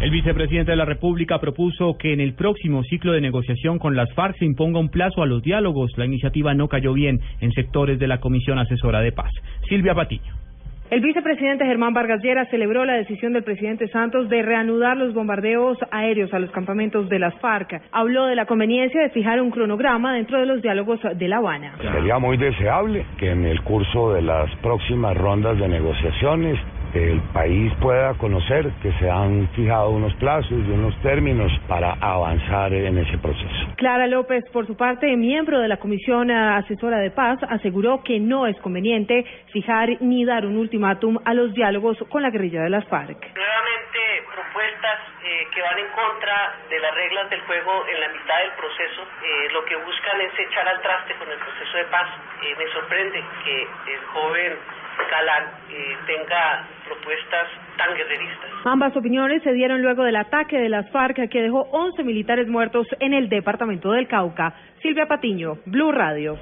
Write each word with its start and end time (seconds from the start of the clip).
El 0.00 0.10
vicepresidente 0.12 0.70
de 0.70 0.76
la 0.76 0.84
República 0.84 1.40
propuso 1.40 1.98
que 1.98 2.12
en 2.12 2.20
el 2.20 2.34
próximo 2.34 2.84
ciclo 2.84 3.12
de 3.12 3.20
negociación 3.20 3.80
con 3.80 3.96
las 3.96 4.12
FARC 4.14 4.38
se 4.38 4.44
imponga 4.44 4.78
un 4.78 4.90
plazo 4.90 5.22
a 5.22 5.26
los 5.26 5.42
diálogos. 5.42 5.90
La 5.96 6.04
iniciativa 6.06 6.54
no 6.54 6.68
cayó 6.68 6.92
bien 6.92 7.20
en 7.40 7.50
sectores 7.50 7.98
de 7.98 8.06
la 8.06 8.20
Comisión 8.20 8.60
Asesora 8.60 9.00
de 9.00 9.10
Paz. 9.10 9.32
Silvia 9.68 9.96
Patiño. 9.96 10.38
El 10.90 11.00
vicepresidente 11.00 11.66
Germán 11.66 11.92
Vargas 11.94 12.22
Llera 12.22 12.46
celebró 12.46 12.84
la 12.84 12.94
decisión 12.94 13.32
del 13.32 13.42
presidente 13.42 13.88
Santos 13.88 14.28
de 14.28 14.40
reanudar 14.40 14.96
los 14.96 15.12
bombardeos 15.12 15.76
aéreos 15.90 16.32
a 16.32 16.38
los 16.38 16.50
campamentos 16.52 17.08
de 17.08 17.18
las 17.18 17.34
FARC. 17.40 17.82
Habló 17.90 18.26
de 18.26 18.36
la 18.36 18.46
conveniencia 18.46 19.02
de 19.02 19.10
fijar 19.10 19.42
un 19.42 19.50
cronograma 19.50 20.14
dentro 20.14 20.38
de 20.38 20.46
los 20.46 20.62
diálogos 20.62 21.00
de 21.14 21.28
La 21.28 21.38
Habana. 21.38 21.74
Sería 21.82 22.18
muy 22.18 22.36
deseable 22.36 23.04
que 23.18 23.32
en 23.32 23.44
el 23.44 23.60
curso 23.62 24.14
de 24.14 24.22
las 24.22 24.48
próximas 24.62 25.14
rondas 25.16 25.58
de 25.58 25.68
negociaciones 25.68 26.58
el 26.94 27.20
país 27.32 27.72
pueda 27.80 28.14
conocer 28.14 28.70
que 28.82 28.92
se 28.92 29.10
han 29.10 29.48
fijado 29.54 29.90
unos 29.90 30.14
plazos 30.14 30.50
y 30.50 30.70
unos 30.70 30.96
términos 31.02 31.52
para 31.68 31.92
avanzar 32.00 32.72
en 32.72 32.98
ese 32.98 33.18
proceso. 33.18 33.74
Clara 33.76 34.06
López, 34.06 34.44
por 34.52 34.66
su 34.66 34.76
parte, 34.76 35.16
miembro 35.16 35.60
de 35.60 35.68
la 35.68 35.76
Comisión 35.76 36.30
Asesora 36.30 36.98
de 36.98 37.10
Paz, 37.10 37.38
aseguró 37.48 38.02
que 38.02 38.18
no 38.20 38.46
es 38.46 38.56
conveniente 38.60 39.24
fijar 39.52 40.00
ni 40.00 40.24
dar 40.24 40.46
un 40.46 40.56
ultimátum 40.56 41.18
a 41.24 41.34
los 41.34 41.52
diálogos 41.52 41.98
con 42.08 42.22
la 42.22 42.30
guerrilla 42.30 42.62
de 42.62 42.70
las 42.70 42.86
FARC. 42.88 43.34
Nuevamente, 43.34 43.98
propuestas 44.34 44.98
eh, 45.24 45.46
que 45.54 45.62
van 45.62 45.78
en 45.78 45.88
contra 45.88 46.56
de 46.70 46.80
las 46.80 46.94
reglas 46.94 47.30
del 47.30 47.40
juego 47.42 47.86
en 47.86 48.00
la 48.00 48.08
mitad 48.08 48.38
del 48.38 48.52
proceso, 48.52 49.02
eh, 49.22 49.48
lo 49.52 49.64
que 49.64 49.76
buscan 49.76 50.20
es 50.20 50.32
echar 50.38 50.66
al 50.68 50.80
traste 50.80 51.14
con 51.14 51.30
el 51.30 51.38
proceso 51.38 51.76
de 51.76 51.84
paz. 51.84 52.08
Eh, 52.42 52.54
me 52.58 52.66
sorprende 52.72 53.22
que 53.44 53.62
el 53.62 54.00
joven 54.12 54.58
Eh, 55.10 55.96
tenga 56.06 56.66
propuestas 56.86 57.48
tan 57.78 57.94
guerreristas. 57.96 58.50
Ambas 58.64 58.94
opiniones 58.96 59.42
se 59.42 59.52
dieron 59.52 59.80
luego 59.80 60.04
del 60.04 60.16
ataque 60.16 60.58
de 60.58 60.68
las 60.68 60.90
FARC 60.90 61.28
que 61.30 61.42
dejó 61.42 61.62
11 61.72 62.04
militares 62.04 62.46
muertos 62.46 62.86
en 63.00 63.14
el 63.14 63.28
departamento 63.28 63.92
del 63.92 64.06
Cauca. 64.06 64.52
Silvia 64.82 65.06
Patiño, 65.06 65.58
Blue 65.64 65.92
Radio. 65.92 66.38